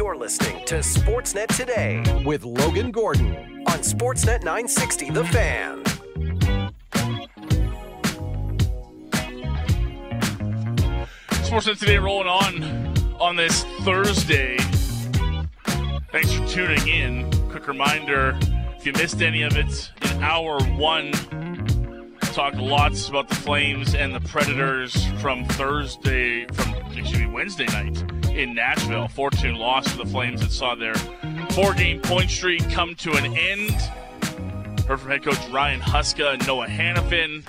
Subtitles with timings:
[0.00, 3.36] You're listening to Sportsnet Today with Logan Gordon
[3.66, 5.84] on Sportsnet 960 The Fan.
[11.44, 12.64] Sportsnet Today rolling on
[13.20, 14.56] on this Thursday.
[16.10, 17.30] Thanks for tuning in.
[17.50, 18.38] Quick reminder
[18.78, 21.12] if you missed any of it, in hour one,
[22.32, 28.02] talked lots about the Flames and the Predators from Thursday, from excuse me, Wednesday night
[28.30, 29.08] in Nashville.
[29.08, 30.94] Fortune loss to the Flames that saw their
[31.50, 33.70] four-game point streak come to an end.
[34.86, 37.44] Heard from head coach Ryan Huska and Noah Hanifin.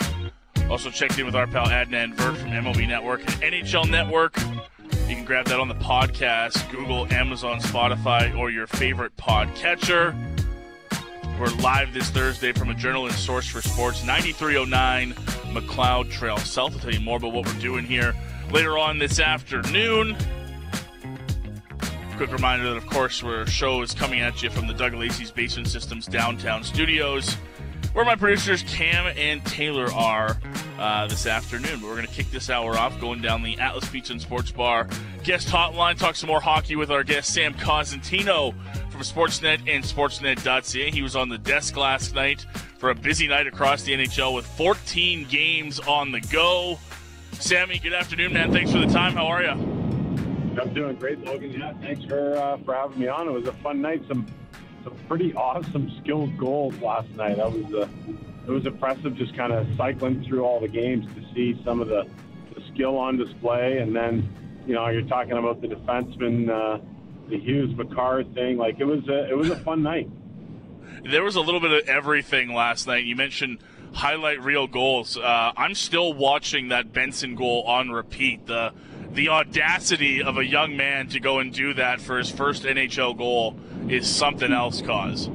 [0.70, 4.38] Also checked in with our pal Adnan Virk from MLB Network and NHL Network.
[5.08, 10.16] You can grab that on the podcast, Google, Amazon, Spotify, or your favorite podcatcher.
[11.39, 15.16] We're live this Thursday from Adrenaline Source for Sports, 9309
[15.53, 16.73] Macleod Trail South.
[16.73, 18.16] I'll tell you more about what we're doing here
[18.52, 20.16] later on this afternoon.
[22.22, 25.31] Quick reminder that, of course, our show is coming at you from the Doug Lacey's
[25.31, 27.33] Basement Systems downtown studios,
[27.94, 30.39] where my producers Cam and Taylor are
[30.78, 31.81] uh, this afternoon.
[31.81, 34.88] We're going to kick this hour off going down the Atlas Pizza and Sports Bar
[35.23, 38.53] guest hotline, talk some more hockey with our guest Sam Cosentino
[38.91, 40.91] from Sportsnet and Sportsnet.ca.
[40.91, 42.45] He was on the desk last night
[42.78, 46.78] for a busy night across the NHL with 14 games on the go.
[47.31, 48.53] Sammy, good afternoon, man.
[48.53, 49.13] Thanks for the time.
[49.13, 49.70] How are you?
[50.62, 51.52] I'm doing great, Logan.
[51.52, 53.28] Yeah, thanks for uh, for having me on.
[53.28, 54.04] It was a fun night.
[54.08, 54.28] Some
[54.84, 57.38] some pretty awesome skilled goals last night.
[57.38, 57.88] That was uh,
[58.48, 61.88] it was impressive, just kind of cycling through all the games to see some of
[61.88, 62.08] the,
[62.53, 64.30] the skill on display, and then
[64.68, 66.80] you know you're talking about the defenseman, uh,
[67.28, 68.58] the Hughes Makar thing.
[68.58, 70.09] Like it was a it was a fun night.
[71.09, 73.06] There was a little bit of everything last night.
[73.06, 75.18] You mentioned highlight reel goals.
[75.18, 78.46] Uh, I'm still watching that Benson goal on repeat.
[78.46, 78.73] The
[79.13, 83.17] the audacity of a young man to go and do that for his first NHL
[83.17, 83.55] goal
[83.89, 84.81] is something else.
[84.81, 85.29] Cause.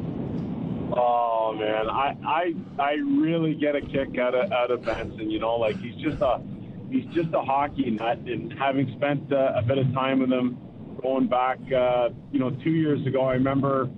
[0.92, 5.30] Oh man, I I I really get a kick out of out of Benson.
[5.30, 6.40] You know, like he's just a
[6.90, 10.58] he's just a hockey nut, and having spent uh, a bit of time with him,
[11.02, 13.90] going back, uh, you know, two years ago, I remember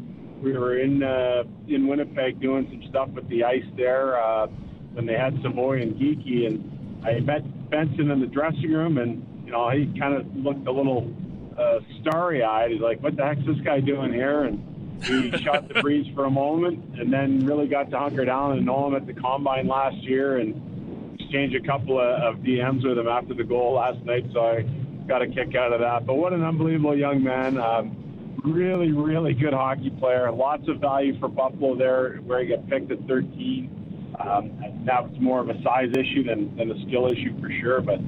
[0.43, 4.47] we were in uh, in Winnipeg doing some stuff with the ice there uh,
[4.93, 9.25] when they had Savoie and Geekie, and I met Benson in the dressing room, and
[9.49, 11.11] you know he kind of looked a little
[11.57, 12.71] uh, starry-eyed.
[12.71, 16.27] He's like, "What the heck's this guy doing here?" And he shot the breeze for
[16.27, 19.67] a moment, and then really got to hunker down and know him at the combine
[19.67, 24.05] last year, and exchange a couple of, of DMs with him after the goal last
[24.05, 24.27] night.
[24.35, 24.67] So I
[25.07, 26.05] got a kick out of that.
[26.05, 27.57] But what an unbelievable young man!
[27.57, 30.31] Um, really, really good hockey player.
[30.31, 34.15] Lots of value for Buffalo there, where he got picked at 13.
[34.21, 37.81] Um, that was more of a size issue than, than a skill issue for sure.
[37.81, 38.01] But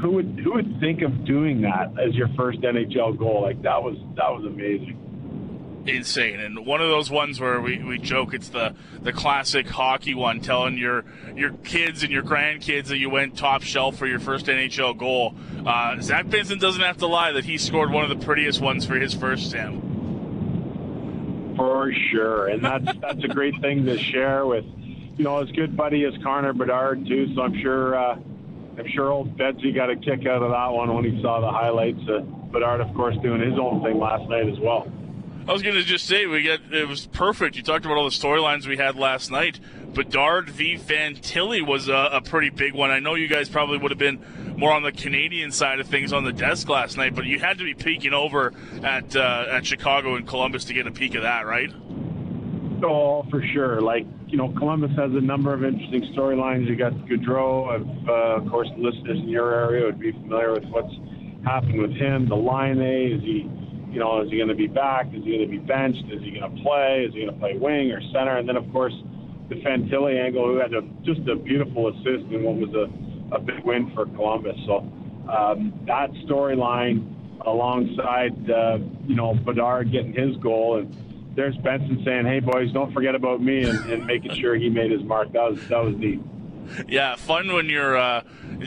[0.00, 3.42] who would who would think of doing that as your first NHL goal?
[3.42, 5.00] Like that was that was amazing.
[5.86, 6.40] Insane.
[6.40, 10.40] And one of those ones where we, we joke it's the the classic hockey one
[10.40, 11.04] telling your
[11.36, 15.34] your kids and your grandkids that you went top shelf for your first nhl goal.
[15.66, 18.86] Uh, zach benson doesn't have to lie that he scored one of the prettiest ones
[18.86, 19.94] for his first sam
[21.56, 22.48] for sure.
[22.48, 24.64] And that's that's a great thing to share with
[25.16, 27.34] you know his good buddy is connor bedard too.
[27.34, 28.16] So i'm sure uh,
[28.78, 31.50] i'm sure old betsy got a kick out of that one when he saw the
[31.50, 32.20] highlights uh,
[32.52, 34.90] bedard of course doing his own thing last night as well
[35.46, 37.56] I was going to just say we got it was perfect.
[37.56, 39.60] You talked about all the storylines we had last night.
[39.92, 40.76] Bedard v.
[40.76, 42.90] Fantilli was a, a, pretty big one.
[42.90, 44.24] I know you guys probably would have been
[44.56, 47.58] more on the Canadian side of things on the desk last night, but you had
[47.58, 51.22] to be peeking over at uh, at Chicago and Columbus to get a peek of
[51.22, 51.70] that, right?
[52.82, 53.82] Oh, for sure.
[53.82, 56.66] Like you know, Columbus has a number of interesting storylines.
[56.66, 60.64] You got Gaudreau, of, uh, of course, listeners in your area would be familiar with
[60.64, 60.92] what's
[61.44, 62.28] happened with him.
[62.28, 63.48] The line A is he
[63.92, 65.06] you know, is he going to be back?
[65.14, 66.10] Is he going to be benched?
[66.10, 67.04] Is he going to play?
[67.06, 68.36] Is he going to play wing or center?
[68.36, 68.92] And then, of course,
[69.48, 73.38] the Fantilli angle, who had a, just a beautiful assist in what was a, a
[73.38, 74.56] big win for Columbus.
[74.66, 74.78] So
[75.30, 77.06] um, that storyline
[77.46, 80.92] alongside, uh, you know, Bedard getting his goal and
[81.34, 84.90] there's Benson saying, "Hey boys, don't forget about me," and, and making sure he made
[84.90, 85.32] his mark.
[85.32, 86.20] That was that was neat.
[86.88, 88.22] Yeah, fun when you're uh,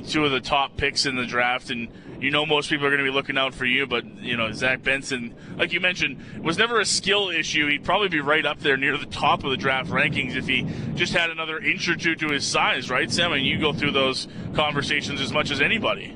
[0.07, 1.87] two of the top picks in the draft and
[2.19, 4.51] you know most people are going to be looking out for you, but you know
[4.51, 7.67] Zach Benson, like you mentioned, was never a skill issue.
[7.67, 10.67] He'd probably be right up there near the top of the draft rankings if he
[10.95, 13.33] just had another inch or two to his size, right, Sam?
[13.33, 16.15] And you go through those conversations as much as anybody.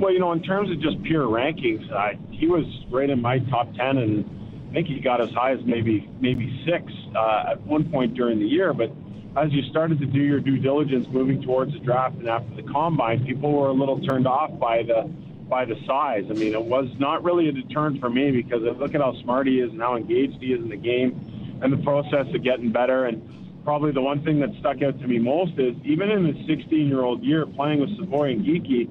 [0.00, 3.38] Well, you know, in terms of just pure rankings, uh, he was right in my
[3.38, 4.39] top ten, and
[4.70, 8.38] I think he got as high as maybe maybe six uh, at one point during
[8.38, 8.92] the year, but
[9.36, 12.62] as you started to do your due diligence moving towards the draft and after the
[12.70, 15.10] combine, people were a little turned off by the
[15.48, 16.22] by the size.
[16.30, 19.48] I mean, it was not really a deterrent for me because look at how smart
[19.48, 22.70] he is and how engaged he is in the game and the process of getting
[22.70, 23.06] better.
[23.06, 23.20] And
[23.64, 26.86] probably the one thing that stuck out to me most is even in his 16
[26.86, 28.88] year old year playing with Savoie and Geekie,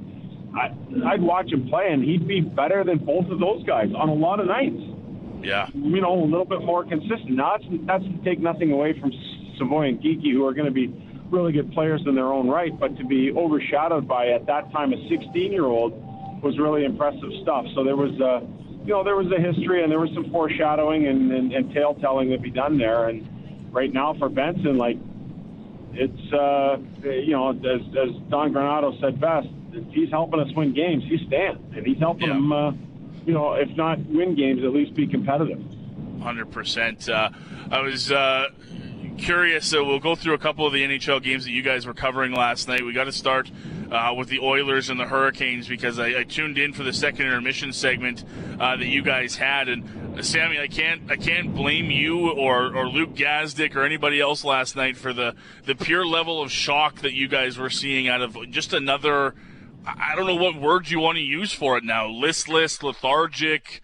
[0.53, 0.75] I,
[1.13, 4.13] I'd watch him play and he'd be better than both of those guys on a
[4.13, 4.81] lot of nights.
[5.41, 5.67] Yeah.
[5.73, 7.31] You know, a little bit more consistent.
[7.31, 9.11] Now, that's, that's to take nothing away from
[9.57, 10.87] Savoie and Geekie, who are going to be
[11.29, 14.93] really good players in their own right, but to be overshadowed by, at that time,
[14.93, 15.93] a 16 year old
[16.41, 17.65] was really impressive stuff.
[17.75, 18.45] So there was a,
[18.85, 21.95] you know, there was a history and there was some foreshadowing and, and, and tale
[21.95, 23.09] telling to be done there.
[23.09, 23.27] And
[23.73, 24.97] right now for Benson, like,
[25.93, 29.47] it's, uh, you know, as, as Don Granato said best,
[29.91, 31.73] he's helping us win games, he's staying.
[31.75, 32.33] And he's helping yeah.
[32.33, 32.71] them, uh,
[33.29, 35.59] you know, if not win games, at least be competitive.
[35.59, 37.09] 100%.
[37.09, 37.29] Uh,
[37.69, 38.47] I was uh,
[39.19, 39.67] curious.
[39.67, 42.31] So we'll go through a couple of the NHL games that you guys were covering
[42.31, 42.83] last night.
[42.83, 43.51] We got to start
[43.91, 47.27] uh, with the Oilers and the Hurricanes because I, I tuned in for the second
[47.27, 48.23] intermission segment
[48.59, 49.69] uh, that you guys had.
[49.69, 54.19] And uh, Sammy, I can't I can't blame you or, or Luke Gazdic or anybody
[54.19, 55.35] else last night for the
[55.65, 59.35] the pure level of shock that you guys were seeing out of just another.
[59.97, 62.07] I don't know what words you want to use for it now.
[62.07, 63.81] Listless, lethargic,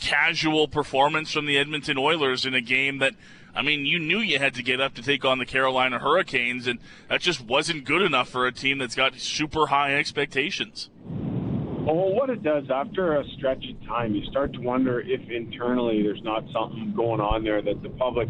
[0.00, 3.14] casual performance from the Edmonton Oilers in a game that
[3.54, 6.68] I mean, you knew you had to get up to take on the Carolina Hurricanes,
[6.68, 6.78] and
[7.08, 10.90] that just wasn't good enough for a team that's got super high expectations.
[11.04, 16.02] Well, what it does after a stretch of time, you start to wonder if internally
[16.02, 18.28] there's not something going on there that the public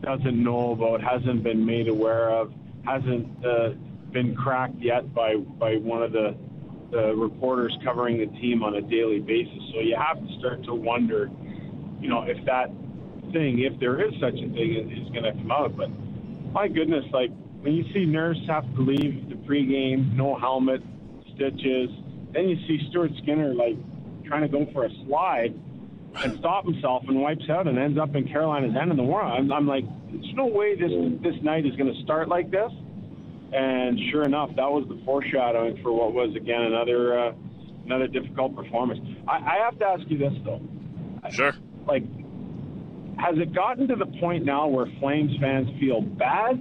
[0.00, 2.52] doesn't know about, hasn't been made aware of,
[2.84, 3.70] hasn't uh,
[4.14, 6.34] been cracked yet by by one of the
[6.90, 9.58] the reporters covering the team on a daily basis.
[9.74, 11.28] So you have to start to wonder,
[12.00, 12.68] you know, if that
[13.32, 15.76] thing, if there is such a thing, is going to come out.
[15.76, 15.90] But
[16.52, 17.30] my goodness, like
[17.60, 20.82] when you see Nurse have to leave the pregame, no helmet,
[21.34, 21.90] stitches,
[22.32, 23.76] then you see Stuart Skinner like
[24.24, 25.52] trying to go for a slide
[26.22, 29.32] and stop himself and wipes out and ends up in Carolina's end in the world.
[29.36, 32.70] I'm, I'm like, there's no way this this night is going to start like this.
[33.54, 37.32] And sure enough, that was the foreshadowing for what was again another uh,
[37.84, 39.00] another difficult performance.
[39.28, 40.60] I, I have to ask you this though.
[41.30, 41.52] Sure.
[41.86, 42.02] Like
[43.18, 46.60] has it gotten to the point now where Flames fans feel bad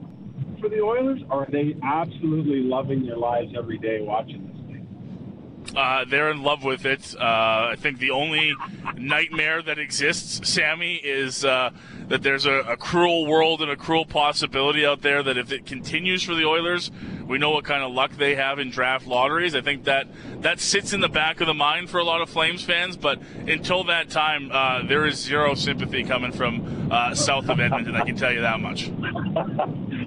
[0.61, 5.75] for the Oilers, or are they absolutely loving their lives every day watching this thing?
[5.75, 7.15] Uh, they're in love with it.
[7.19, 7.23] Uh,
[7.71, 8.53] I think the only
[8.95, 11.71] nightmare that exists, Sammy, is uh,
[12.09, 15.65] that there's a, a, cruel world and a cruel possibility out there that if it
[15.65, 16.91] continues for the Oilers,
[17.27, 19.55] we know what kind of luck they have in draft lotteries.
[19.55, 20.07] I think that
[20.41, 22.97] that sits in the back of the mind for a lot of Flames fans.
[22.97, 27.95] But until that time, uh, there is zero sympathy coming from uh, south of Edmonton.
[27.95, 28.89] I can tell you that much.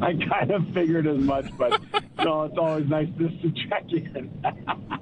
[0.02, 1.80] I kind of figured as much, but
[2.18, 4.30] no, it's always nice just to check in.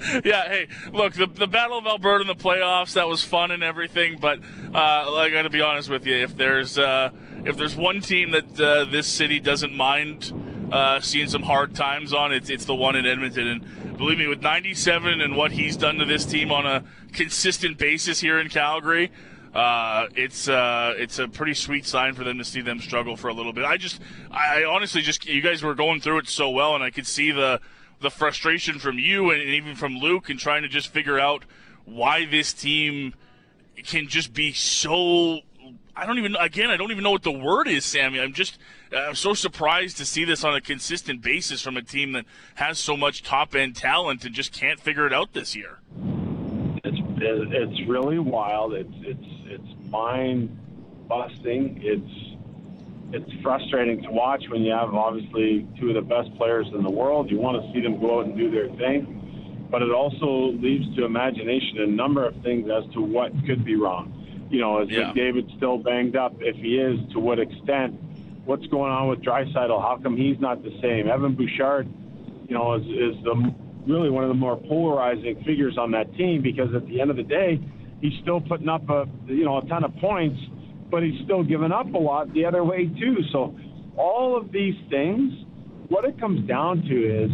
[0.24, 3.62] yeah, hey, look, the, the Battle of Alberta in the playoffs, that was fun and
[3.62, 4.38] everything, but
[4.74, 7.10] uh, I got to be honest with you, if there's uh,
[7.44, 10.32] if there's one team that uh, this city doesn't mind
[10.72, 13.46] uh, seeing some hard times on, it's it's the one in Edmonton.
[13.46, 17.78] And believe me, with 97 and what he's done to this team on a consistent
[17.78, 19.12] basis here in Calgary,
[19.54, 23.28] uh, it's uh, it's a pretty sweet sign for them to see them struggle for
[23.28, 23.64] a little bit.
[23.64, 26.90] I just, I honestly just, you guys were going through it so well, and I
[26.90, 27.60] could see the
[28.00, 31.44] the frustration from you and even from Luke and trying to just figure out
[31.84, 33.14] why this team
[33.84, 35.40] can just be so
[35.96, 38.20] I don't even again I don't even know what the word is, Sammy.
[38.20, 38.58] I'm just
[38.96, 42.24] I'm so surprised to see this on a consistent basis from a team that
[42.56, 45.78] has so much top end talent and just can't figure it out this year.
[46.84, 48.74] It's it's really wild.
[48.74, 50.58] It's it's it's mind
[51.08, 51.80] busting.
[51.82, 52.33] It's
[53.14, 56.90] it's frustrating to watch when you have obviously two of the best players in the
[56.90, 57.30] world.
[57.30, 60.84] You want to see them go out and do their thing, but it also leaves
[60.96, 64.10] to imagination a number of things as to what could be wrong.
[64.50, 65.12] You know, is yeah.
[65.12, 66.34] McDavid still banged up?
[66.40, 68.00] If he is, to what extent?
[68.46, 69.80] What's going on with Draisaitl?
[69.80, 71.08] How come he's not the same?
[71.08, 71.88] Evan Bouchard,
[72.48, 73.54] you know, is, is the
[73.86, 77.16] really one of the more polarizing figures on that team because at the end of
[77.16, 77.60] the day,
[78.00, 80.38] he's still putting up a you know a ton of points
[80.90, 83.16] but he's still giving up a lot the other way too.
[83.32, 83.56] So
[83.96, 85.32] all of these things,
[85.88, 87.30] what it comes down to is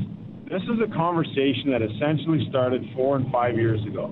[0.50, 4.09] this is a conversation that essentially started four and five years ago.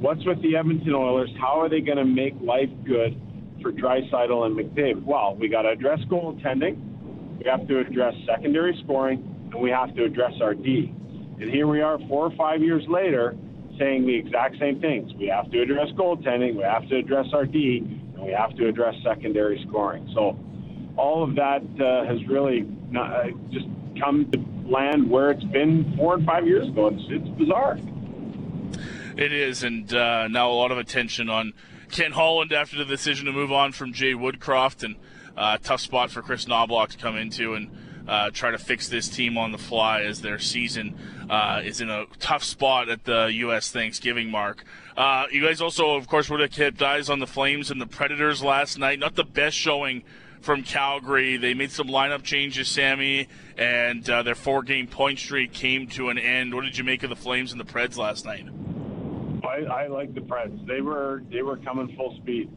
[0.00, 1.30] What's with the Edmonton Oilers?
[1.40, 3.20] How are they going to make life good
[3.60, 5.04] for Draisaitl and McDavid?
[5.04, 9.22] Well, we got to address goaltending, we have to address secondary scoring,
[9.52, 10.92] and we have to address our D.
[11.40, 13.36] And here we are, four or five years later,
[13.78, 15.12] saying the exact same things.
[15.18, 18.94] We have to address goaltending, we have to address our D, we have to address
[19.04, 20.08] secondary scoring.
[20.14, 20.38] So
[20.96, 23.66] all of that uh, has really not, uh, just
[24.00, 26.88] come to land where it's been four and five years ago.
[26.88, 27.78] It's, it's bizarre.
[29.16, 31.52] It is, and uh, now a lot of attention on
[31.90, 34.96] Ken Holland after the decision to move on from Jay Woodcroft, and
[35.36, 37.70] uh, tough spot for Chris Knoblauch to come into and
[38.06, 40.96] uh, try to fix this team on the fly as their season
[41.30, 43.70] uh, is in a tough spot at the U.S.
[43.70, 44.64] Thanksgiving mark.
[44.96, 47.86] Uh, you guys also, of course, would have kept eyes on the Flames and the
[47.86, 48.98] Predators last night.
[48.98, 50.02] Not the best showing
[50.40, 51.36] from Calgary.
[51.36, 56.18] They made some lineup changes, Sammy, and uh, their four-game point streak came to an
[56.18, 56.54] end.
[56.54, 58.46] What did you make of the Flames and the Preds last night?
[59.44, 60.66] I, I like the Preds.
[60.66, 62.50] They were they were coming full speed.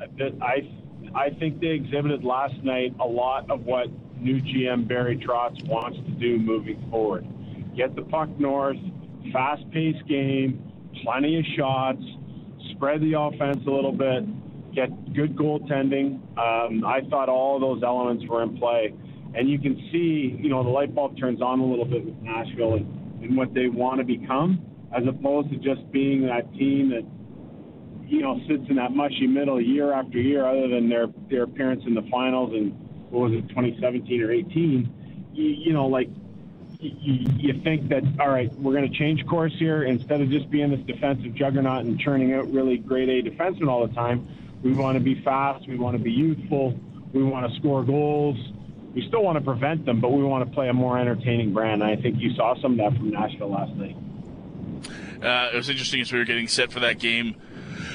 [0.00, 0.68] I
[1.14, 3.88] I think they exhibited last night a lot of what
[4.20, 7.26] new GM Barry Trotz wants to do moving forward.
[7.76, 8.76] Get the puck north,
[9.32, 10.62] fast-paced game,
[11.02, 12.02] plenty of shots,
[12.72, 14.24] spread the offense a little bit,
[14.74, 16.20] get good goaltending.
[16.38, 18.94] Um, I thought all those elements were in play,
[19.34, 22.16] and you can see, you know, the light bulb turns on a little bit with
[22.22, 24.60] Nashville and, and what they want to become,
[24.96, 27.06] as opposed to just being that team that
[28.08, 31.82] you know sits in that mushy middle year after year, other than their their appearance
[31.86, 32.72] in the finals and
[33.10, 35.30] what was it, 2017 or 18.
[35.32, 36.08] You, you know, like
[36.80, 40.50] you, you think that all right, we're going to change course here instead of just
[40.50, 44.28] being this defensive juggernaut and churning out really great A defensemen all the time.
[44.62, 45.66] We want to be fast.
[45.68, 46.78] We want to be youthful.
[47.12, 48.36] We want to score goals.
[48.94, 51.82] We still want to prevent them, but we want to play a more entertaining brand.
[51.82, 53.96] And I think you saw some of that from Nashville last night.
[55.22, 57.36] Uh, it was interesting as we were getting set for that game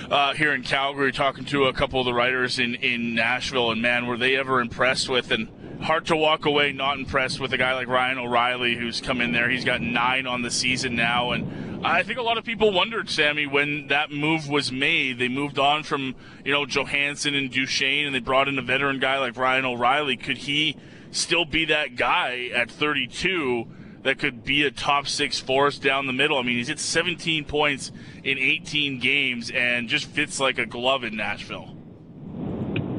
[0.10, 3.82] uh, here in Calgary, talking to a couple of the writers in, in Nashville, and
[3.82, 5.50] man, were they ever impressed with and
[5.82, 9.34] hard to walk away not impressed with a guy like Ryan O'Reilly who's come in
[9.34, 9.50] there.
[9.50, 13.10] He's got nine on the season now, and I think a lot of people wondered,
[13.10, 15.20] Sammy, when that move was made.
[15.20, 19.00] They moved on from you know Johansen and Duchene, and they brought in a veteran
[19.00, 20.16] guy like Ryan O'Reilly.
[20.16, 20.78] Could he
[21.12, 23.68] still be that guy at 32?
[24.04, 26.38] That could be a top six force down the middle.
[26.38, 27.92] I mean, he's hit 17 points
[28.24, 31.76] in 18 games and just fits like a glove in Nashville.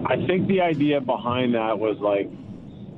[0.07, 2.31] I think the idea behind that was like,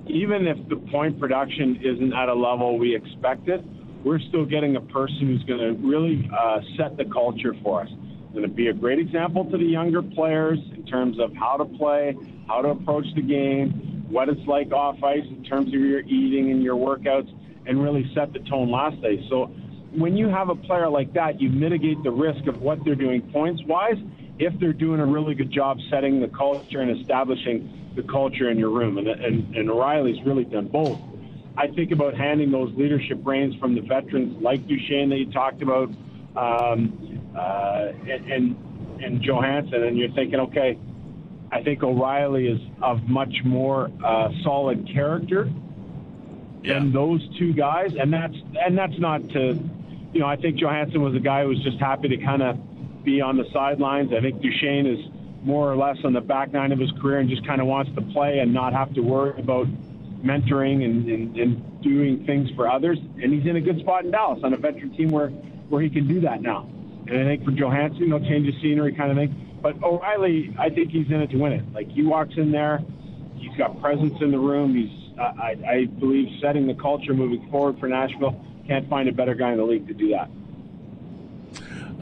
[0.09, 3.65] even if the point production isn't at a level we expected,
[4.05, 7.89] we're still getting a person who's going to really uh, set the culture for us.
[8.33, 11.65] Going to be a great example to the younger players in terms of how to
[11.65, 12.15] play,
[12.47, 16.51] how to approach the game, what it's like off ice in terms of your eating
[16.53, 17.33] and your workouts
[17.66, 19.25] and really set the tone last day.
[19.28, 19.46] So
[19.94, 23.23] when you have a player like that, you mitigate the risk of what they're doing
[23.32, 23.96] points wise
[24.38, 28.58] if they're doing a really good job setting the culture and establishing the culture in
[28.58, 28.99] your room.
[28.99, 30.99] And, and, and O'Reilly's really done both.
[31.56, 35.62] I think about handing those leadership reins from the veterans like Duchene that you talked
[35.62, 35.88] about
[36.37, 38.56] um, uh, and, and,
[39.02, 40.78] and Johansen, and you're thinking, okay,
[41.50, 45.50] I think O'Reilly is of much more uh, solid character
[46.66, 46.82] yeah.
[46.85, 49.58] those two guys, and that's and that's not to,
[50.12, 52.58] you know, I think Johansen was a guy who was just happy to kind of
[53.04, 54.12] be on the sidelines.
[54.12, 54.99] I think Duchene is
[55.44, 57.94] more or less on the back nine of his career and just kind of wants
[57.94, 59.68] to play and not have to worry about
[60.25, 62.99] mentoring and, and, and doing things for others.
[63.23, 65.28] And he's in a good spot in Dallas on a veteran team where
[65.68, 66.68] where he can do that now.
[67.08, 69.58] And I think for Johansen, you know, change of scenery kind of thing.
[69.62, 71.73] But O'Reilly, I think he's in it to win it.
[71.73, 72.82] Like he walks in there,
[73.37, 74.75] he's got presence in the room.
[74.75, 78.40] He's I, I believe setting the culture moving forward for Nashville.
[78.66, 80.28] Can't find a better guy in the league to do that.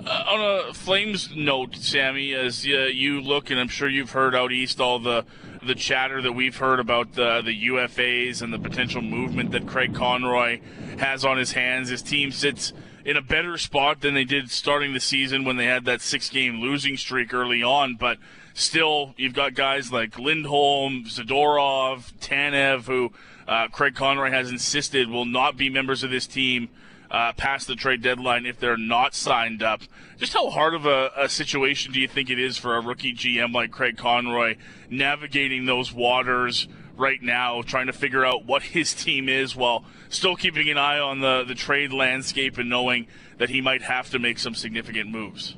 [0.06, 4.35] Uh, on a Flames note, Sammy, as uh, you look, and I'm sure you've heard
[4.35, 5.25] out east all the
[5.66, 9.94] the chatter that we've heard about the the UFAs and the potential movement that Craig
[9.94, 10.61] Conroy
[10.99, 11.88] has on his hands.
[11.88, 15.66] His team sits in a better spot than they did starting the season when they
[15.66, 18.18] had that six game losing streak early on, but
[18.55, 23.13] still, you've got guys like Lindholm, Zadorov, Tanev, who
[23.47, 26.71] uh, Craig Conroy has insisted will not be members of this team
[27.11, 29.83] uh, past the trade deadline if they're not signed up.
[30.17, 33.13] Just how hard of a, a, situation do you think it is for a rookie
[33.13, 34.57] GM like Craig Conroy
[34.89, 40.37] navigating those waters right now, trying to figure out what his team is while still
[40.37, 43.07] keeping an eye on the, the trade landscape and knowing
[43.39, 45.57] that he might have to make some significant moves?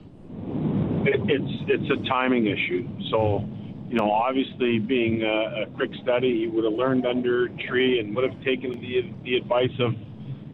[1.05, 2.87] It, it's it's a timing issue.
[3.11, 3.45] So,
[3.89, 8.15] you know, obviously being a, a quick study, he would have learned under Tree and
[8.17, 9.93] would have taken the the advice of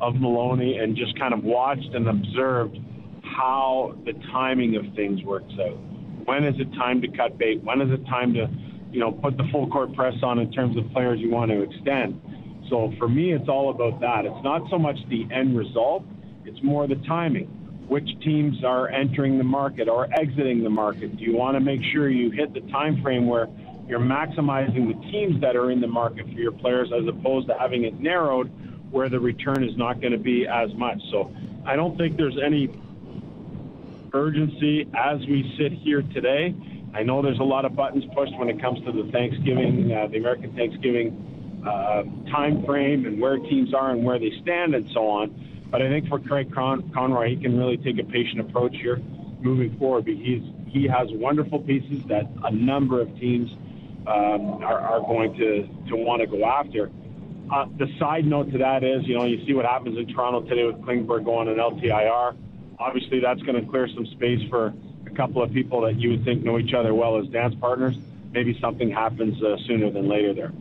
[0.00, 2.76] of Maloney and just kind of watched and observed
[3.22, 5.78] how the timing of things works out.
[6.24, 7.62] When is it time to cut bait?
[7.62, 8.46] When is it time to,
[8.90, 11.62] you know, put the full court press on in terms of players you want to
[11.62, 12.20] extend?
[12.68, 14.24] So for me, it's all about that.
[14.24, 16.04] It's not so much the end result;
[16.44, 21.16] it's more the timing which teams are entering the market or exiting the market?
[21.16, 23.48] Do you want to make sure you hit the time frame where
[23.88, 27.54] you're maximizing the teams that are in the market for your players as opposed to
[27.58, 28.50] having it narrowed
[28.90, 31.00] where the return is not going to be as much?
[31.10, 31.34] So
[31.66, 32.70] I don't think there's any
[34.14, 36.54] urgency as we sit here today.
[36.94, 40.08] I know there's a lot of buttons pushed when it comes to the Thanksgiving, uh,
[40.08, 44.88] the American Thanksgiving uh, time frame and where teams are and where they stand and
[44.92, 45.51] so on.
[45.72, 48.98] But I think for Craig Con- Conroy, he can really take a patient approach here
[49.40, 50.06] moving forward.
[50.06, 53.50] He's, he has wonderful pieces that a number of teams
[54.06, 56.90] um, are, are going to, to want to go after.
[57.50, 60.42] Uh, the side note to that is, you know, you see what happens in Toronto
[60.42, 62.36] today with Klingberg going on an LTIR.
[62.78, 64.74] Obviously, that's going to clear some space for
[65.06, 67.96] a couple of people that you would think know each other well as dance partners.
[68.32, 70.52] Maybe something happens uh, sooner than later there.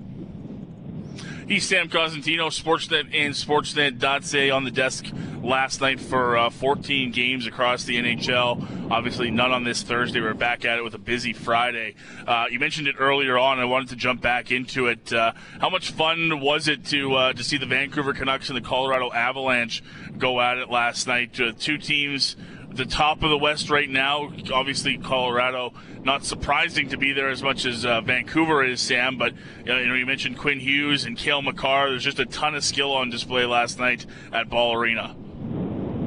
[1.52, 5.06] He's Sam Cosentino, Sportsnet and Sportsnet.ca on the desk
[5.44, 8.90] last night for uh, 14 games across the NHL.
[8.90, 10.22] Obviously, none on this Thursday.
[10.22, 11.96] We're back at it with a busy Friday.
[12.26, 13.60] Uh, you mentioned it earlier on.
[13.60, 15.12] I wanted to jump back into it.
[15.12, 18.66] Uh, how much fun was it to uh, to see the Vancouver Canucks and the
[18.66, 19.84] Colorado Avalanche
[20.18, 21.38] go at it last night?
[21.38, 22.38] Uh, two teams
[22.74, 24.32] the top of the West right now.
[24.54, 29.18] Obviously, Colorado not surprising to be there as much as uh, Vancouver is, Sam.
[29.18, 29.34] But
[29.66, 31.90] you know, you mentioned Quinn Hughes and Cale Makar.
[31.90, 35.16] There's just a ton of skill on display last night at Ball Arena.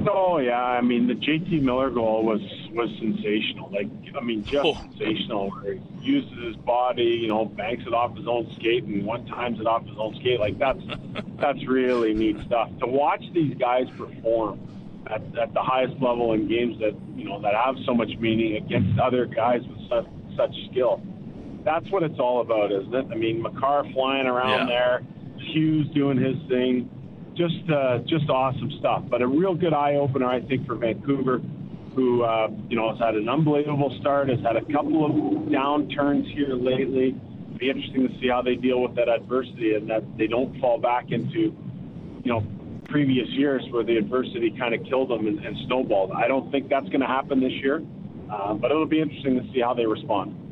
[0.07, 2.41] Oh yeah, I mean the JT Miller goal was
[2.73, 3.71] was sensational.
[3.71, 4.75] Like I mean, just oh.
[4.75, 5.51] sensational.
[5.51, 9.27] Where he uses his body, you know, banks it off his own skate and one
[9.27, 10.41] times it off his own skate.
[10.41, 10.83] Like that's
[11.39, 12.71] that's really neat stuff.
[12.81, 14.61] To watch these guys perform
[15.11, 18.57] at, at the highest level in games that you know that have so much meaning
[18.57, 20.07] against other guys with such,
[20.37, 21.03] such skill.
[21.65, 23.07] That's what it's all about, isn't it?
[23.11, 24.75] I mean, Makar flying around yeah.
[24.75, 25.03] there,
[25.53, 26.91] Hughes doing his thing,
[27.35, 29.05] just uh, just awesome stuff.
[29.09, 31.41] But a real good eye opener, I think, for Vancouver,
[31.95, 35.13] who uh, you know has had an unbelievable start, has had a couple of
[35.49, 37.15] downturns here lately.
[37.47, 40.59] It'll be interesting to see how they deal with that adversity and that they don't
[40.61, 41.55] fall back into,
[42.25, 42.45] you know,
[42.95, 46.13] previous years where the adversity kind of killed them and, and snowballed.
[46.13, 47.83] I don't think that's going to happen this year,
[48.31, 50.44] uh, but it'll be interesting to see how they respond.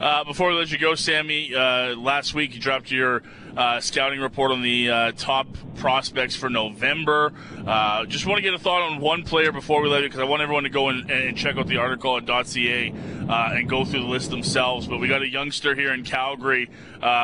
[0.00, 3.22] Uh, before we let you go, Sammy, uh, last week you dropped your
[3.56, 7.32] uh, scouting report on the uh, top prospects for November.
[7.66, 10.20] Uh, just want to get a thought on one player before we let you, because
[10.20, 12.94] I want everyone to go and, and, check out the article at .ca
[13.28, 14.86] uh, and go through the list themselves.
[14.86, 16.70] But we got a youngster here in Calgary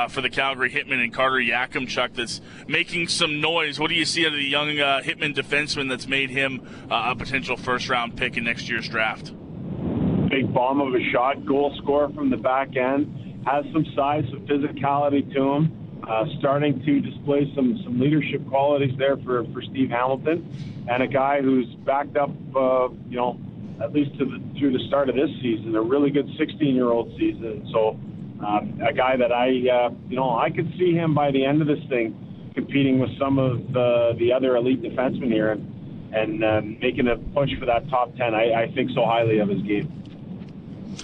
[0.08, 3.78] for the Calgary Hitmen and Carter Yakemchuk that's making some noise.
[3.78, 7.56] What do you see out of the young Hitman defenseman that's made him a potential
[7.56, 9.32] first round pick in next year's draft?
[10.46, 15.32] Bomb of a shot, goal scorer from the back end, has some size, some physicality
[15.34, 15.82] to him.
[16.06, 20.46] Uh, starting to display some some leadership qualities there for, for Steve Hamilton,
[20.88, 23.40] and a guy who's backed up, uh, you know,
[23.82, 27.68] at least to the, through the start of this season, a really good 16-year-old season.
[27.72, 27.98] So,
[28.44, 31.60] uh, a guy that I, uh, you know, I could see him by the end
[31.60, 32.14] of this thing
[32.54, 37.16] competing with some of the the other elite defensemen here and and um, making a
[37.34, 38.34] push for that top 10.
[38.34, 40.04] I, I think so highly of his game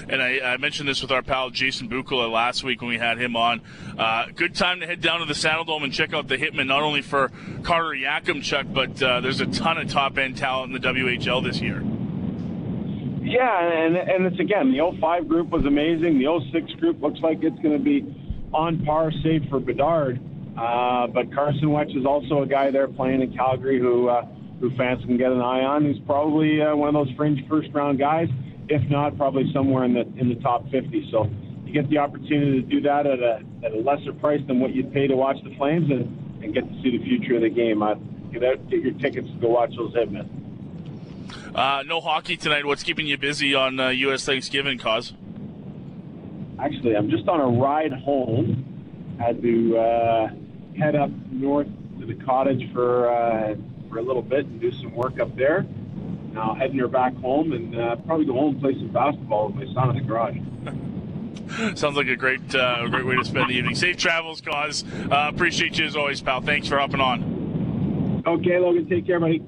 [0.09, 3.19] and I, I, mentioned this with our pal Jason Bukala last week when we had
[3.19, 3.61] him on.
[3.99, 6.83] Uh, good time to head down to the Saddledome and check out the Hitman, not
[6.83, 7.31] only for
[7.63, 11.61] Carter Yakemchuk, but uh, there's a ton of top end talent in the WHL this
[11.61, 11.83] year.
[13.23, 16.19] Yeah, and, and it's again, the 05 group was amazing.
[16.19, 18.05] The 06 group looks like it's going to be
[18.53, 20.21] on par, save for Bedard.
[20.57, 24.27] Uh, but Carson Wetsch is also a guy there playing in Calgary who uh,
[24.61, 25.85] who fans can get an eye on.
[25.85, 28.29] He's probably uh, one of those fringe first round guys
[28.73, 31.11] if not, probably somewhere in the in the top 50.
[31.11, 31.31] So
[31.67, 34.75] you get the opportunity to do that at a at a lesser price than what
[34.75, 37.51] you'd pay to watch the Flames, and, and get to see the future of the
[37.51, 37.83] game.
[37.83, 37.95] Uh,
[38.33, 40.27] get, out, get your tickets to go watch those Hitmen.
[41.55, 42.65] Uh, no hockey tonight.
[42.65, 44.25] What's keeping you busy on uh, U.S.
[44.25, 45.13] Thanksgiving, cause?
[46.59, 48.69] Actually, I'm just on a ride home.
[49.19, 50.29] Had to uh,
[50.79, 51.69] head up north
[52.01, 53.55] to the cottage for uh,
[53.91, 55.67] for a little bit and do some work up there
[56.33, 59.57] now heading her back home and uh, probably go home and play some basketball with
[59.57, 60.37] my son in the garage.
[61.79, 63.75] Sounds like a great, uh, great way to spend the evening.
[63.75, 64.85] Safe travels, cause.
[65.11, 66.41] Uh, appreciate you as always, pal.
[66.41, 68.23] Thanks for hopping on.
[68.27, 68.89] Okay, Logan.
[68.89, 69.45] Take care, buddy.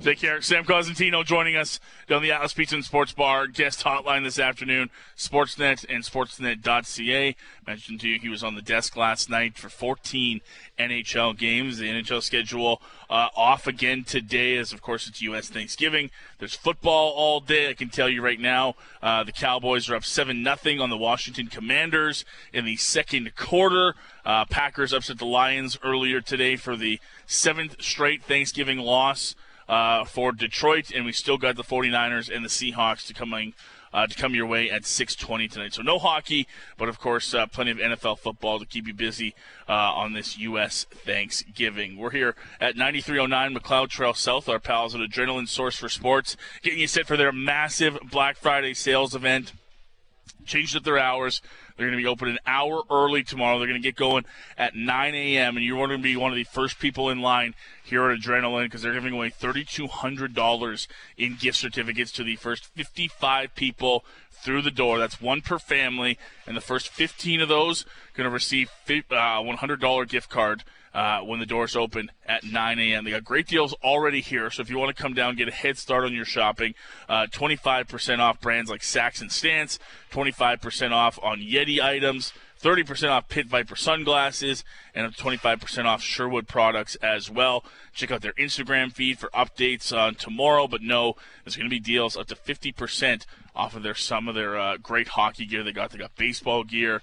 [0.00, 0.42] Take care.
[0.42, 4.90] Sam Cosentino joining us down the Atlas Pizza and Sports Bar guest hotline this afternoon.
[5.16, 7.36] Sportsnet and Sportsnet.ca.
[7.66, 10.42] Mentioned to you he was on the desk last night for 14
[10.78, 11.78] NHL games.
[11.78, 15.48] The NHL schedule uh, off again today, as of course it's U.S.
[15.48, 16.10] Thanksgiving.
[16.38, 17.70] There's football all day.
[17.70, 20.98] I can tell you right now, uh, the Cowboys are up seven nothing on the
[20.98, 23.94] Washington Commanders in the second quarter.
[24.24, 29.34] Uh, Packers upset the Lions earlier today for the seventh straight Thanksgiving loss
[29.68, 33.54] uh, for Detroit, and we still got the 49ers and the Seahawks to coming
[33.94, 35.72] uh, to come your way at 6:20 tonight.
[35.72, 39.34] So no hockey, but of course uh, plenty of NFL football to keep you busy
[39.68, 40.84] uh, on this U.S.
[40.90, 41.96] Thanksgiving.
[41.96, 44.48] We're here at 9309 Macleod Trail South.
[44.48, 48.74] Our pals at Adrenaline Source for Sports, getting you set for their massive Black Friday
[48.74, 49.52] sales event.
[50.44, 51.40] Changed up their hours.
[51.76, 53.58] They're going to be open an hour early tomorrow.
[53.58, 54.24] They're going to get going
[54.56, 55.56] at 9 a.m.
[55.56, 58.66] and you're going to be one of the first people in line here at Adrenaline
[58.66, 64.70] because they're giving away $3,200 in gift certificates to the first 55 people through the
[64.70, 64.98] door.
[64.98, 67.84] That's one per family, and the first 15 of those
[68.14, 70.62] going to receive a uh, $100 gift card
[70.94, 73.04] uh, when the doors open at 9 a.m.
[73.04, 75.52] They got great deals already here, so if you want to come down, get a
[75.52, 76.74] head start on your shopping,
[77.08, 79.78] uh, 25% off brands like Saxon and Stance,
[80.12, 82.32] 25% off on Yeti items.
[82.64, 87.62] 30% off Pit Viper sunglasses and 25% off Sherwood products as well.
[87.92, 91.78] Check out their Instagram feed for updates on tomorrow, but no, there's going to be
[91.78, 95.72] deals up to 50% off of their some of their uh, great hockey gear they
[95.72, 95.90] got.
[95.90, 97.02] They got baseball gear,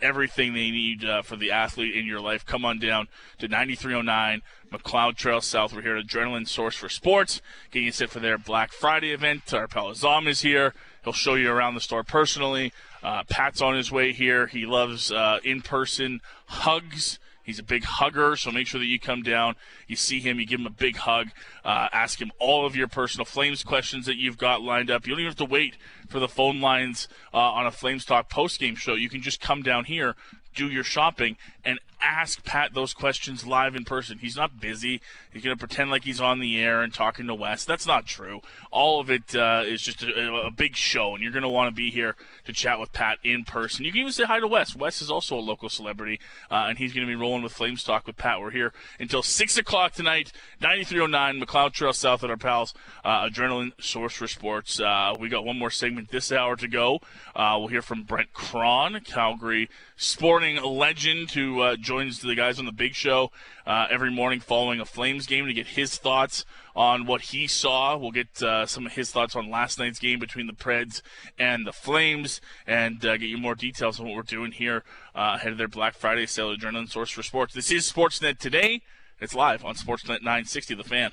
[0.00, 2.46] everything they need uh, for the athlete in your life.
[2.46, 4.40] Come on down to 9309
[4.72, 5.74] Macleod Trail South.
[5.74, 9.52] We're here at Adrenaline Source for Sports, getting you set for their Black Friday event.
[9.52, 10.74] Our Palazam is here.
[11.04, 12.72] He'll show you around the store personally.
[13.02, 14.46] Uh, Pat's on his way here.
[14.46, 19.22] He loves uh, in-person hugs He's a big hugger, so make sure that you come
[19.22, 19.56] down,
[19.88, 21.30] you see him, you give him a big hug,
[21.64, 25.06] uh, ask him all of your personal Flames questions that you've got lined up.
[25.06, 25.76] You don't even have to wait
[26.08, 28.94] for the phone lines uh, on a Flames Talk post game show.
[28.94, 30.14] You can just come down here,
[30.54, 34.18] do your shopping, and ask Pat those questions live in person.
[34.18, 35.00] He's not busy.
[35.32, 37.64] He's going to pretend like he's on the air and talking to Wes.
[37.64, 38.40] That's not true.
[38.70, 41.68] All of it uh, is just a, a, big show, and you're going to want
[41.68, 43.84] to be here to chat with Pat in person.
[43.84, 44.76] You can even say hi to Wes.
[44.76, 47.84] Wes is also a local celebrity, uh, and he's going to be rolling with Flames
[47.84, 48.40] Talk with Pat.
[48.40, 53.72] We're here until 6 o'clock tonight, 9309 Macleod Trail South at our pals, uh, Adrenaline
[53.80, 54.80] Source for Sports.
[54.80, 57.00] Uh, we got one more segment this hour to go.
[57.34, 62.72] Uh, we'll hear from Brent Krahn, Calgary sporting legend, who joins the guys on the
[62.72, 63.30] big show
[63.66, 67.98] uh, every morning following a Flames game to get his thoughts on what he saw.
[67.98, 71.02] We'll get uh, some of his thoughts on last night's game between the Preds
[71.38, 75.32] and the Flames and uh, get you more details on what we're doing here uh,
[75.34, 77.52] ahead of their Black Friday sale, Adrenaline Source for Sports.
[77.52, 78.80] This is Sportsnet Today.
[79.20, 81.10] It's live on Sportsnet 960, The Fan.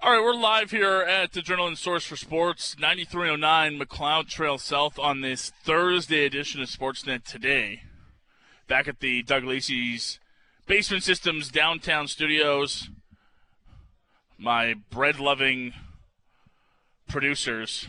[0.00, 5.20] All right, we're live here at Adrenaline Source for Sports, 9309 Macleod Trail South on
[5.20, 7.82] this Thursday edition of Sportsnet Today
[8.66, 10.18] back at the Doug Lacey's
[10.66, 12.88] Basement Systems downtown studios.
[14.38, 15.72] My bread loving
[17.08, 17.86] producers,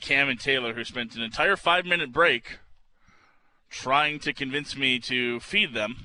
[0.00, 2.58] Cam and Taylor, who spent an entire five minute break
[3.70, 5.96] trying to convince me to feed them.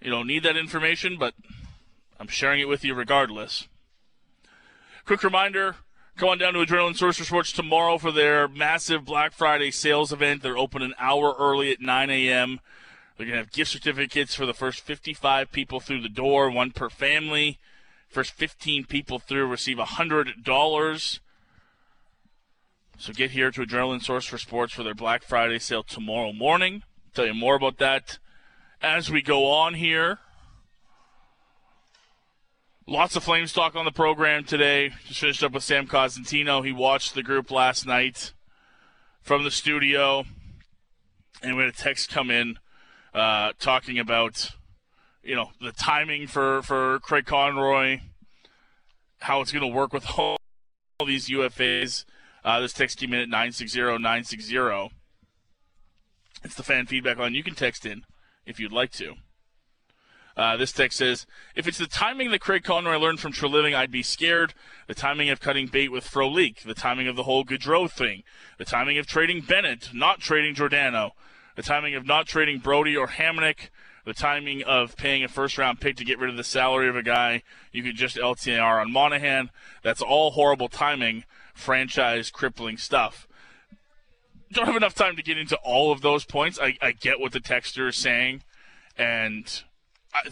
[0.00, 1.34] You don't need that information, but
[2.18, 3.68] I'm sharing it with you regardless.
[5.04, 5.76] Quick reminder
[6.18, 10.12] Go on down to Adrenaline Source for Sports tomorrow for their massive Black Friday sales
[10.12, 10.42] event.
[10.42, 12.58] They're open an hour early at 9 a.m.
[13.16, 16.72] They're going to have gift certificates for the first 55 people through the door, one
[16.72, 17.60] per family.
[18.08, 21.20] First 15 people through receive $100.
[22.98, 26.82] So get here to Adrenaline Source for Sports for their Black Friday sale tomorrow morning.
[26.84, 28.18] I'll tell you more about that
[28.82, 30.18] as we go on here.
[32.88, 34.92] Lots of Flames talk on the program today.
[35.04, 36.64] Just finished up with Sam Cosentino.
[36.64, 38.32] He watched the group last night
[39.20, 40.24] from the studio,
[41.42, 42.58] and we had a text come in
[43.12, 44.52] uh, talking about,
[45.22, 48.00] you know, the timing for for Craig Conroy,
[49.18, 50.38] how it's going to work with all,
[51.04, 52.06] these UFAs.
[52.42, 54.96] Uh, this text came in at 960 960.
[56.42, 57.34] It's the fan feedback line.
[57.34, 58.04] You can text in
[58.46, 59.16] if you'd like to.
[60.38, 63.90] Uh, this text says, if it's the timing that Craig Conroy learned from Treliving, I'd
[63.90, 64.54] be scared.
[64.86, 68.22] The timing of cutting bait with Frolik, the timing of the whole Gaudreau thing,
[68.56, 71.16] the timing of trading Bennett, not trading Giordano,
[71.56, 73.70] the timing of not trading Brodie or Hamonic,
[74.04, 76.94] the timing of paying a first round pick to get rid of the salary of
[76.94, 79.50] a guy you could just LTIR on Monahan.
[79.82, 83.26] That's all horrible timing, franchise crippling stuff.
[84.52, 86.60] Don't have enough time to get into all of those points.
[86.62, 88.44] I, I get what the texter is saying,
[88.96, 89.62] and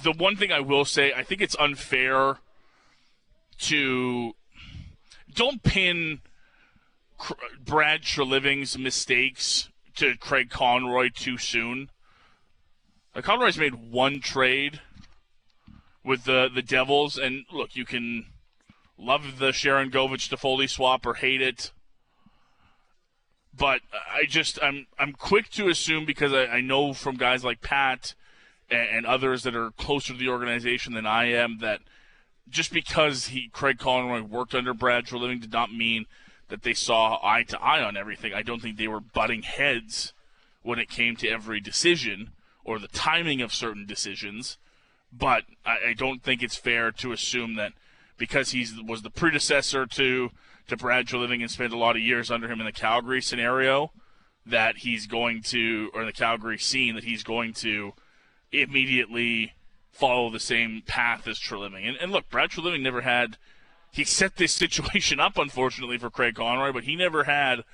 [0.03, 2.39] the one thing I will say, I think it's unfair
[3.59, 4.33] to
[5.35, 6.21] don't pin
[7.65, 11.91] Brad Treliving's mistakes to Craig Conroy too soon.
[13.15, 14.81] Like Conroy's made one trade
[16.05, 18.27] with the the Devils, and look, you can
[18.99, 21.73] love the Sharangovich Toffoli swap or hate it,
[23.57, 27.61] but I just I'm I'm quick to assume because I, I know from guys like
[27.61, 28.15] Pat
[28.71, 31.81] and, and others that are closer to the organization than I am that
[32.49, 36.07] just because he Craig Conroy worked under Brad Treliving did not mean
[36.49, 38.33] that they saw eye to eye on everything.
[38.33, 40.13] I don't think they were butting heads
[40.63, 42.31] when it came to every decision
[42.65, 44.59] or the timing of certain decisions.
[45.13, 47.73] But I, I don't think it's fair to assume that
[48.19, 50.31] because he was the predecessor to
[50.69, 53.93] to Brad Treliving and spent a lot of years under him in the Calgary scenario,
[54.45, 57.93] that he's going to, or in the Calgary scene, that he's going to
[58.53, 59.53] immediately
[59.93, 61.89] follow the same path as Treliving.
[61.89, 63.39] And, and look, Brad Treliving never had.
[63.93, 67.65] He set this situation up, unfortunately, for Craig Conroy, but he never had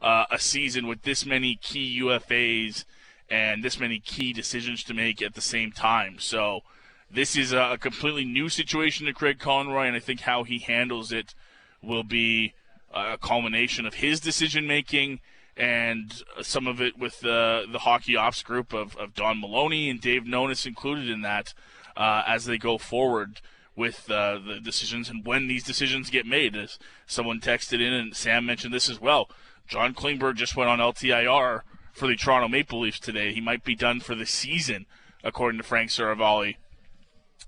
[0.00, 2.84] uh, a season with this many key UFAs
[3.30, 6.18] and this many key decisions to make at the same time.
[6.18, 6.60] So
[7.10, 11.12] this is a completely new situation to Craig Conroy, and I think how he handles
[11.12, 11.34] it
[11.82, 12.54] will be
[12.94, 15.20] a culmination of his decision making
[15.56, 20.00] and some of it with the the hockey ops group of, of Don Maloney and
[20.00, 21.52] Dave Nonis included in that
[21.96, 23.40] uh, as they go forward
[23.76, 26.56] with uh, the decisions and when these decisions get made.
[26.56, 29.28] As someone texted in, and Sam mentioned this as well.
[29.68, 31.62] John Klingberg just went on LTIR
[31.92, 33.32] for the Toronto Maple Leafs today.
[33.32, 34.86] He might be done for the season,
[35.22, 36.56] according to Frank Seravalli.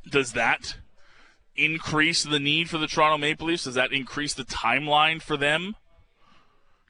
[0.09, 0.77] Does that
[1.57, 3.65] increase the need for the Toronto Maple Leafs?
[3.65, 5.77] Does that increase the timeline for them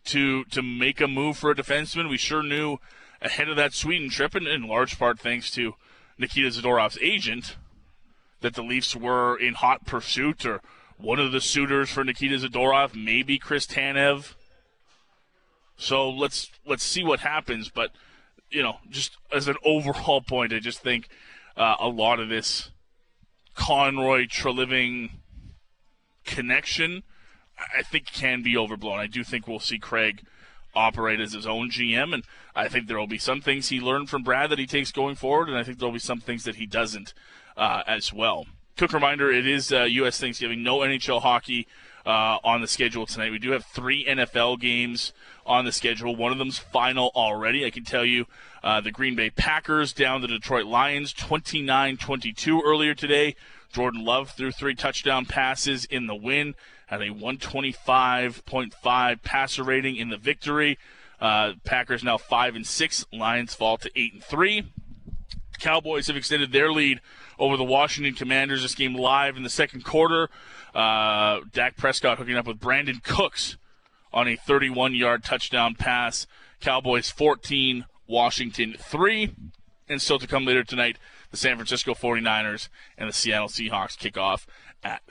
[0.07, 2.09] to to make a move for a defenseman?
[2.09, 2.79] We sure knew
[3.23, 5.75] ahead of that Sweden trip, and in large part thanks to
[6.19, 7.57] Nikita Zadorov's agent,
[8.41, 10.61] that the Leafs were in hot pursuit or
[10.97, 14.35] one of the suitors for Nikita Zadorov, maybe Chris Tanev.
[15.77, 17.69] So let's let's see what happens.
[17.69, 17.91] But
[18.51, 21.09] you know, just as an overall point, I just think
[21.57, 22.71] uh, a lot of this
[23.55, 25.11] Conroy Treliving
[26.25, 27.03] connection,
[27.77, 28.99] I think can be overblown.
[28.99, 30.23] I do think we'll see Craig
[30.75, 34.11] operate as his own GM, and I think there will be some things he learned
[34.11, 36.45] from Brad that he takes going forward, and I think there will be some things
[36.45, 37.15] that he doesn't
[37.57, 38.47] uh, as well.
[38.77, 40.19] Quick reminder: it is uh, U.S.
[40.19, 40.63] Thanksgiving.
[40.63, 41.69] No NHL hockey
[42.05, 43.31] uh, on the schedule tonight.
[43.31, 45.13] We do have three NFL games
[45.47, 46.17] on the schedule.
[46.17, 47.65] One of them's final already.
[47.65, 48.27] I can tell you
[48.63, 53.37] uh, the Green Bay Packers down the Detroit Lions 29 22 earlier today.
[53.73, 56.55] Jordan Love threw three touchdown passes in the win,
[56.95, 60.79] had a 125.5 passer rating in the victory.
[61.21, 63.05] Uh, Packers now five and six.
[63.13, 64.65] Lions fall to eight and three.
[65.59, 67.01] Cowboys have extended their lead
[67.39, 68.63] over the Washington Commanders.
[68.63, 70.29] This game live in the second quarter.
[70.75, 73.57] Uh, Dak Prescott hooking up with Brandin Cooks
[74.13, 76.27] on a 31 yard touchdown pass.
[76.61, 79.35] Cowboys 14, Washington 3.
[79.89, 80.99] And still to come later tonight,
[81.31, 84.47] the San Francisco 49ers and the Seattle Seahawks kick off
[84.83, 85.03] at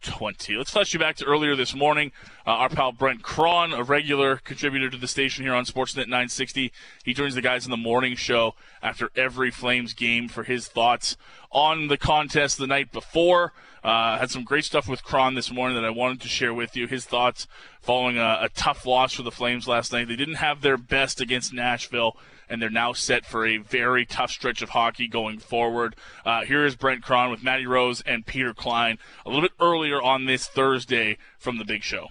[0.00, 0.56] 6:20.
[0.56, 2.12] Let's flash you back to earlier this morning.
[2.46, 6.72] Uh, our pal Brent Krahn, a regular contributor to the station here on Sportsnet 960,
[7.04, 11.16] he joins the guys in the morning show after every Flames game for his thoughts
[11.50, 13.52] on the contest the night before.
[13.82, 16.76] Uh, had some great stuff with Krahn this morning that I wanted to share with
[16.76, 16.86] you.
[16.86, 17.46] His thoughts
[17.80, 20.08] following a, a tough loss for the Flames last night.
[20.08, 22.16] They didn't have their best against Nashville
[22.50, 25.96] and they're now set for a very tough stretch of hockey going forward.
[26.26, 30.02] Uh, here is Brent Krahn with Matty Rose and Peter Klein a little bit earlier
[30.02, 32.08] on this Thursday from the Big Show.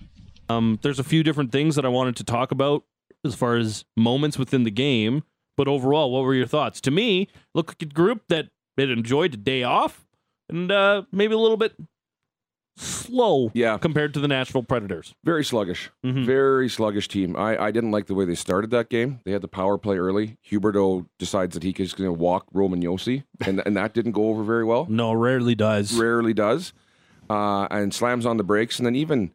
[0.48, 2.84] Um, there's a few different things that I wanted to talk about
[3.24, 5.24] as far as moments within the game,
[5.58, 6.80] but overall, what were your thoughts?
[6.82, 8.48] To me, look like a group that
[8.78, 10.08] enjoyed a day off
[10.48, 11.74] and uh, maybe a little bit
[12.80, 13.78] slow Yeah.
[13.78, 15.14] compared to the Nashville Predators.
[15.24, 15.90] Very sluggish.
[16.06, 16.26] Mhm.
[16.26, 17.36] Very sluggish team.
[17.36, 19.20] I, I didn't like the way they started that game.
[19.26, 20.38] They had the power play early.
[20.50, 24.30] Huberdeau decides that he is going to walk Roman Josi, and, and that didn't go
[24.30, 24.88] over very well.
[24.90, 25.94] No, rarely does.
[26.00, 26.74] Rarely does.
[27.30, 28.80] Uh, and slams on the brakes.
[28.80, 29.32] And then even,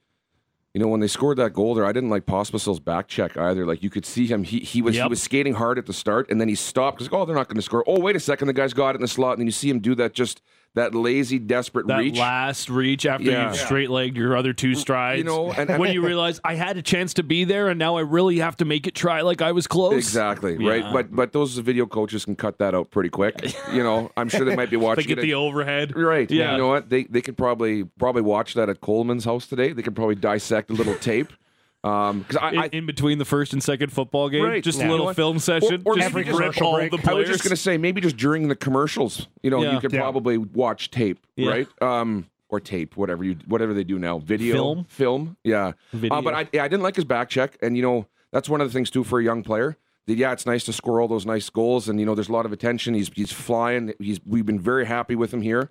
[0.73, 3.65] you know, when they scored that goal there, I didn't like Pospisil's back check either.
[3.67, 4.43] Like you could see him.
[4.43, 7.13] He he was he was skating hard at the start, and then he stopped because
[7.13, 7.85] oh they're not going to score.
[7.87, 9.71] Oh wait a second, the guy's got it in the slot, and then you see
[9.71, 10.43] him do that just
[10.75, 12.19] that lazy, desperate that reach.
[12.19, 13.47] last reach after Yeah.
[13.49, 15.19] you've straight legged your other two strides.
[15.19, 17.79] You know, and- and- when you realize I had a chance to be there and
[17.79, 19.95] now I really have to make it try like I was close.
[19.95, 20.69] Exactly Yeah.
[20.71, 23.35] right, but but those video coaches can cut that out pretty quick.
[23.73, 25.05] You know, I'm sure they might be watching.
[25.05, 25.23] They get it.
[25.23, 25.97] the overhead.
[25.97, 26.53] right, Yeah.
[26.53, 26.91] You know what?
[26.91, 29.73] They they could probably probably watch that at Coleman's house today.
[29.73, 31.33] They could probably dissect a little tape.
[31.85, 34.65] Um, because I, In, I in between the first and second football game, Right.
[34.65, 34.89] just Yeah.
[34.89, 35.83] a little film session.
[35.85, 36.91] Or- or just rip just- all break.
[36.91, 39.29] the I was just gonna say maybe just during the commercials.
[39.43, 39.75] You know, Yeah.
[39.75, 40.01] you could Yeah.
[40.01, 41.69] probably watch tape, right?
[41.83, 44.85] Um, or tape, whatever you whatever they do now, video, Film?
[44.89, 45.73] film, yeah.
[45.93, 46.17] Video.
[46.19, 48.61] Uh, but I, yeah, I didn't like his back check, and you know that's one
[48.61, 49.77] of the things too for a young player.
[50.07, 52.33] That yeah, it's nice to score all those nice goals, and you know there's a
[52.33, 52.95] lot of attention.
[52.95, 53.93] He's he's flying.
[53.99, 55.71] He's we've been very happy with him here,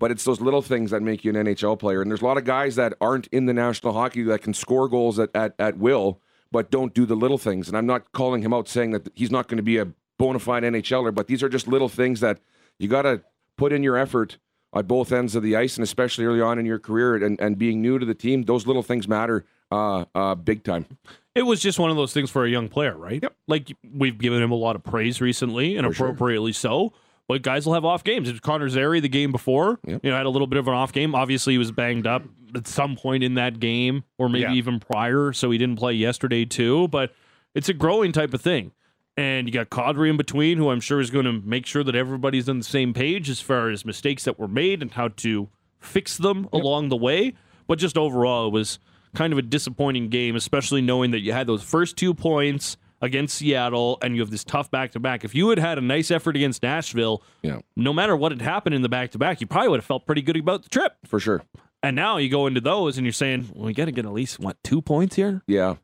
[0.00, 2.02] but it's those little things that make you an NHL player.
[2.02, 4.88] And there's a lot of guys that aren't in the National Hockey that can score
[4.88, 7.68] goals at at, at will, but don't do the little things.
[7.68, 9.86] And I'm not calling him out saying that he's not going to be a
[10.18, 12.40] bona fide NHLer, but these are just little things that
[12.80, 13.22] you got to
[13.56, 14.38] put in your effort
[14.74, 17.58] at both ends of the ice, and especially early on in your career and, and
[17.58, 20.86] being new to the team, those little things matter uh, uh, big time.
[21.34, 23.22] It was just one of those things for a young player, right?
[23.22, 23.34] Yep.
[23.46, 26.06] Like we've given him a lot of praise recently, and For sure.
[26.08, 26.92] appropriately so.
[27.30, 28.28] But guys will have off games.
[28.28, 29.78] It was Connor Zary the game before.
[29.86, 30.00] Yep.
[30.02, 31.14] You know, had a little bit of an off game.
[31.14, 32.24] Obviously, he was banged up
[32.56, 34.54] at some point in that game, or maybe Yeah.
[34.54, 36.88] even prior, so he didn't play yesterday too.
[36.88, 37.14] But
[37.54, 38.72] it's a growing type of thing.
[39.16, 41.94] And you got Kadri in between, who I'm sure is going to make sure that
[41.94, 45.48] everybody's on the same page as far as mistakes that were made and how to
[45.78, 47.34] fix them along the way.
[47.68, 48.80] But just overall, it was
[49.14, 53.36] kind of a disappointing game, especially knowing that you had those first two points against
[53.36, 55.24] Seattle and you have this tough back to back.
[55.24, 58.74] If you had had a nice effort against Nashville, Yeah, no matter what had happened
[58.74, 60.96] in the back to back, you probably would have felt pretty good about the trip.
[61.06, 61.42] for sure.
[61.82, 64.12] And now you go into those and you're saying, well, we got to get at
[64.12, 65.76] least, what, two points here Yeah,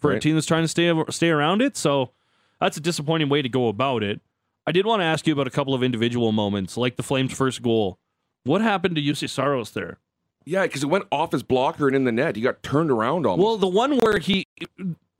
[0.00, 1.76] for a team that's trying to stay, stay around it?
[1.76, 2.12] So
[2.58, 4.22] that's a disappointing way to go about it.
[4.66, 7.34] I did want to ask you about a couple of individual moments, like the Flames'
[7.34, 7.98] first goal.
[8.44, 9.98] What happened to Juuse Saros there?
[10.46, 12.36] yeah, because it went off his blocker and in the net.
[12.36, 13.44] He got turned around almost.
[13.44, 14.46] Well, the one where he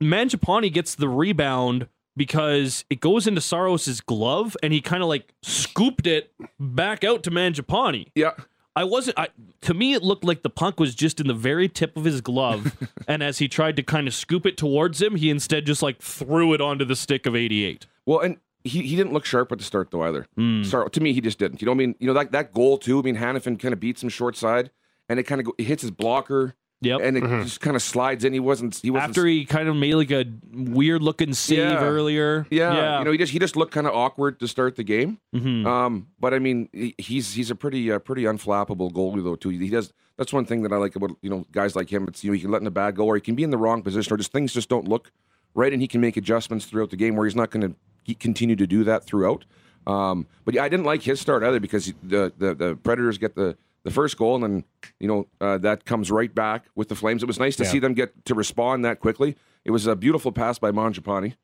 [0.01, 5.33] Mangiapane gets the rebound because it goes into Saros's glove and he kind of like
[5.43, 8.07] scooped it back out to Mangiapane.
[8.15, 8.31] yeah,
[8.75, 9.29] I wasn't I
[9.61, 12.21] to me it looked like the puck was just in the very tip of his
[12.21, 12.75] glove
[13.07, 16.01] and as he tried to kind of scoop it towards him, he instead just like
[16.01, 17.85] threw it onto the stick of 88.
[18.05, 20.27] Well, and he, he didn't look sharp at the start though either.
[20.35, 20.63] Hmm.
[20.63, 21.61] Start to me, he just didn't.
[21.61, 22.99] You know, what I mean, you know that that goal too.
[22.99, 24.71] I mean, Hanifin kind of beats him short side,
[25.07, 26.99] and it kind of it hits his blocker, Yep.
[27.01, 28.33] and it just kind of slides in.
[28.33, 28.75] He wasn't.
[28.75, 29.09] He wasn't.
[29.09, 31.83] After he kind of made like a weird looking save Yeah.
[31.83, 32.45] earlier.
[32.51, 32.99] yeah, Yeah.
[32.99, 35.17] you know, he just he just looked kind of awkward to start the game.
[35.35, 35.65] Mhm.
[35.65, 39.49] Um, but I mean, he's he's a pretty uh, pretty unflappable goalie though too.
[39.49, 39.91] He does.
[40.17, 42.05] That's one thing that I like about you know guys like him.
[42.07, 43.49] It's you know he can let in the bad go, or he can be in
[43.49, 45.11] the wrong position, or just things just don't look
[45.55, 48.55] right, and he can make adjustments throughout the game where he's not going to continue
[48.55, 49.45] to do that throughout.
[49.87, 53.35] Um, but yeah, I didn't like his start either because the the, the Predators get
[53.35, 54.63] the the first goal, and then
[54.99, 57.23] you know uh, that comes right back with the Flames.
[57.23, 57.69] It was nice to Yeah.
[57.71, 59.35] see them get to respond that quickly.
[59.63, 61.35] It was a beautiful pass by Mangiapane.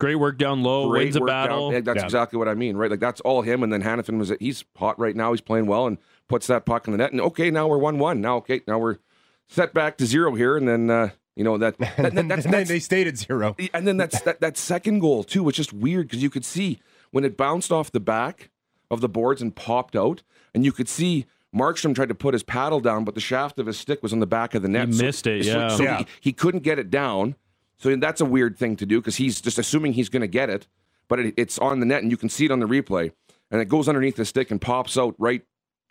[0.00, 1.72] Great work down low, Great wins a down- battle.
[1.72, 2.04] Yeah, that's Yeah.
[2.04, 2.88] exactly what I mean, right?
[2.90, 3.64] Like that's all him.
[3.64, 5.32] And then Hanifin was he's hot right now.
[5.32, 7.10] He's playing well and puts that puck in the net.
[7.10, 8.20] And okay, now we're one one.
[8.20, 8.98] Now okay, now we're
[9.48, 10.56] set back to zero here.
[10.56, 13.16] And then uh, you know that, that, that- and that's, then that's they stayed at
[13.18, 13.56] zero.
[13.74, 16.78] and then that's that that second goal too was just weird because you could see
[17.10, 18.50] when it bounced off the back
[18.90, 20.22] of the boards and popped out,
[20.54, 21.26] and you could see.
[21.54, 24.20] Markstrom tried to put his paddle down, but the shaft of his stick was on
[24.20, 24.88] the back of the net.
[24.88, 25.68] He missed it, yeah.
[25.68, 25.98] so Yeah.
[25.98, 27.36] He, he couldn't get it down.
[27.78, 30.50] So that's a weird thing to do because he's just assuming he's going to get
[30.50, 30.66] it,
[31.06, 33.12] but it, it's on the net and you can see it on the replay,
[33.50, 35.42] and it goes underneath the stick and pops out right,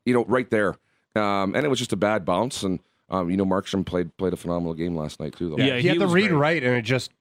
[0.06, 0.76] you know, right there.
[1.16, 2.62] Um, and it was just a bad bounce.
[2.64, 5.50] And um, you know, Markstrom played played a phenomenal game last night too.
[5.50, 5.64] Though.
[5.64, 6.38] Yeah, he, he had the read great.
[6.38, 7.12] right, and it just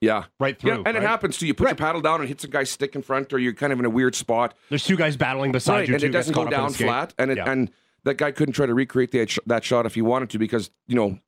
[0.00, 0.70] yeah, right through.
[0.72, 0.82] yeah.
[0.86, 1.54] And it happens to you.
[1.54, 3.78] Put your paddle down and hits a guy's stick in front, or you're kind of
[3.78, 5.88] in a weird spot, There's two guys battling beside right?
[5.88, 5.94] you.
[5.94, 7.50] And two it doesn't go caught up in down flat, and it Yeah.
[7.50, 7.70] and
[8.04, 10.94] that guy couldn't try to recreate that that shot if he wanted to because you
[10.96, 11.18] know.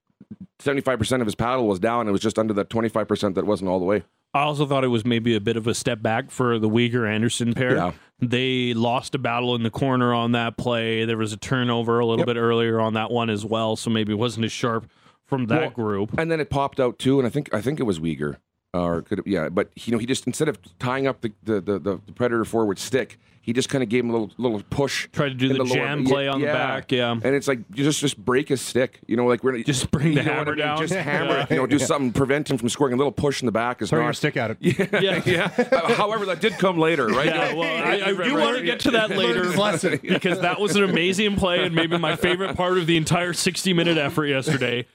[0.59, 2.09] 75% of his paddle was down.
[2.09, 4.03] It was just under that 25% that wasn't all the way.
[4.35, 7.09] I also thought it was maybe a bit of a step back for the Weegar
[7.09, 7.77] Andersson pair.
[7.77, 7.92] Yeah.
[8.20, 11.05] They lost a battle in the corner on that play.
[11.05, 12.27] There was a turnover a little Yep.
[12.27, 14.90] bit earlier on that one as well, so maybe it wasn't as sharp
[15.27, 16.19] from that Well, group.
[16.19, 18.37] And then it popped out too, and I think I think it was Weegar,
[18.73, 21.61] or could it, yeah, but you know he just instead of tying up the the,
[21.61, 24.62] the, the, the predator forward stick, he just kind of gave him a little little
[24.71, 25.09] push.
[25.12, 26.53] Tried to do in the, lower- jam yeah, play on the yeah.
[26.53, 26.91] back.
[26.93, 27.12] Yeah.
[27.12, 30.15] And it's like you just just break his stick, you know, like we're Just bring
[30.15, 30.59] the you know hammer I mean?
[30.59, 30.79] down.
[30.79, 31.47] just hammer, Yeah.
[31.51, 32.95] you know, do something prevent him from scoring.
[32.95, 34.07] A little push in the back is Throw not.
[34.07, 34.59] your stick at it.
[35.03, 35.51] Yeah, yeah.
[35.77, 37.27] Uh, However, that did come later, right?
[37.27, 40.01] Yeah, well, I, I Right, do want to get to that later lesson.
[40.03, 43.73] because that was an amazing play and maybe my favorite part of the entire 60
[43.73, 44.87] minute effort yesterday.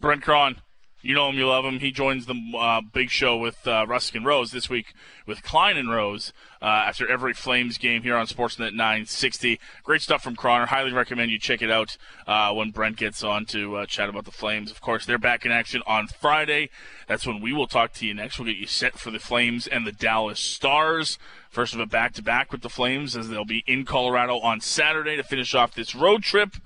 [0.00, 0.56] Brent Krahn,
[1.00, 1.78] you know him, you love him.
[1.78, 4.92] He joins the uh, big show with uh, Rusk and Rose this week
[5.24, 9.60] with Klein and Rose uh, after every Flames game here on Sportsnet 960.
[9.84, 10.66] Great stuff from Croner.
[10.66, 14.24] Highly recommend you check it out uh, when Brent gets on to uh, chat about
[14.24, 14.70] the Flames.
[14.70, 16.70] Of course, they're back in action on Friday.
[17.06, 18.38] That's when we will talk to you next.
[18.38, 21.18] We'll get you set for the Flames and the Dallas Stars.
[21.48, 24.60] First of a back to back with the Flames as they'll be in Colorado on
[24.60, 26.56] Saturday to finish off this road trip.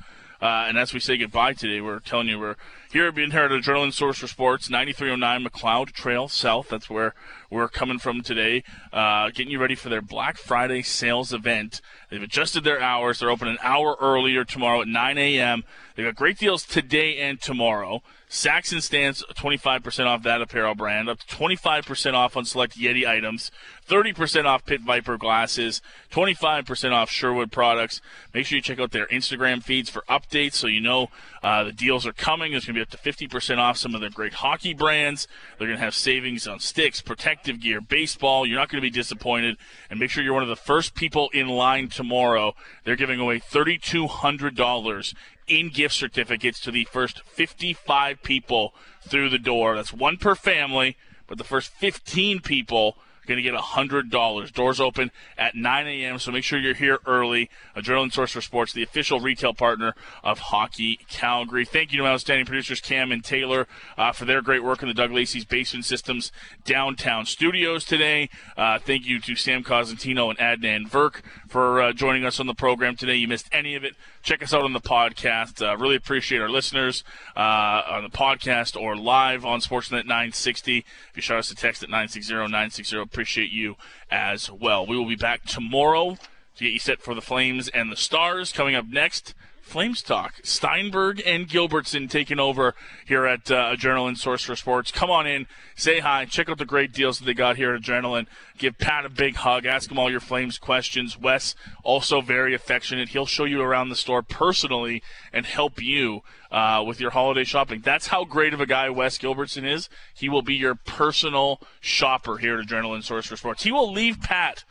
[0.40, 2.56] Uh, and as we say goodbye today, we're telling you we're
[2.90, 6.68] here at Being Heard, Adrenaline Source for Sports, 9309 Macleod Trail South.
[6.70, 7.14] That's where
[7.50, 11.82] we're coming from today, uh, getting you ready for their Black Friday sales event.
[12.08, 13.18] They've adjusted their hours.
[13.18, 15.62] They're open an hour earlier tomorrow at 9 a.m.
[15.94, 18.02] They've got great deals today and tomorrow.
[18.32, 23.50] Saxon stands 25% off that apparel brand, up to 25% off on select Yeti items,
[23.88, 28.00] 30% off Pit Viper glasses, 25% off Sherwood products.
[28.32, 31.08] Make sure you check out their Instagram feeds for updates so you know
[31.42, 32.52] uh, the deals are coming.
[32.52, 35.26] There's going to be up to 50% off some of their great hockey brands.
[35.58, 38.46] They're going to have savings on sticks, protective gear, baseball.
[38.46, 39.56] You're not going to be disappointed.
[39.90, 42.54] And make sure you're one of the first people in line tomorrow.
[42.84, 45.14] They're giving away $3,200
[45.46, 49.76] in gift certificates to the first 55 people through the door.
[49.76, 52.96] That's one per family, but the first 15 people
[53.30, 54.52] going to get $100.
[54.52, 57.48] Doors open at 9 a.m., so make sure you're here early.
[57.76, 61.64] Adrenaline Source for Sports, the official retail partner of Hockey Calgary.
[61.64, 63.66] Thank you to my outstanding producers, Cam and Taylor,
[63.96, 66.32] uh, for their great work in the Doug Lacey's Basement Systems
[66.64, 68.28] downtown studios today.
[68.56, 72.54] Uh, thank you to Sam Cosentino and Adnan Virk for uh, joining us on the
[72.54, 73.14] program today.
[73.14, 75.62] You missed any of it, check us out on the podcast.
[75.62, 77.04] Uh, really appreciate our listeners
[77.36, 80.78] uh, on the podcast or live on Sportsnet 960.
[80.78, 83.76] If you shot us a text at 960 960, appreciate you
[84.10, 84.86] as well.
[84.86, 86.16] We will be back tomorrow
[86.56, 88.50] to get you set for the Flames and the Stars.
[88.50, 89.34] Coming up next,
[89.70, 90.34] Flames Talk.
[90.42, 92.74] Steinberg and Gilbertson taking over
[93.06, 94.90] here at uh, Adrenaline Source for Sports.
[94.90, 95.46] Come on in,
[95.76, 98.26] say hi, check out the great deals that they got here at Adrenaline.
[98.58, 101.16] Give Pat a big hug, ask him all your Flames questions.
[101.16, 101.54] Wes,
[101.84, 103.10] also very affectionate.
[103.10, 107.80] He'll show you around the store personally and help you uh, with your holiday shopping.
[107.80, 109.88] That's how great of a guy Wes Gilbertson is.
[110.12, 113.62] He will be your personal shopper here at Adrenaline Source for Sports.
[113.62, 114.64] He will leave Pat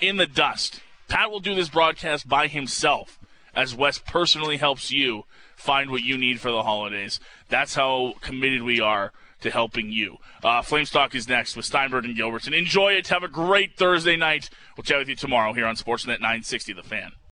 [0.00, 0.80] in the dust.
[1.06, 3.20] Pat will do this broadcast by himself
[3.54, 5.24] as Wes personally helps you
[5.56, 7.20] find what you need for the holidays.
[7.48, 10.18] That's how committed we are to helping you.
[10.42, 12.56] Uh, Flames Talk is next with Steinberg and Gilbertson.
[12.56, 13.08] Enjoy it.
[13.08, 14.48] Have a great Thursday night.
[14.76, 17.12] We'll chat with you tomorrow here on Sportsnet 960 The Fan.